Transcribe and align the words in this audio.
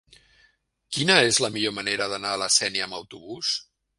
Quina 0.97 1.17
és 1.25 1.39
la 1.43 1.51
millor 1.57 1.75
manera 1.79 2.09
d'anar 2.13 2.33
a 2.37 2.41
la 2.45 2.49
Sénia 2.57 2.87
amb 2.87 3.01
autobús? 3.03 3.55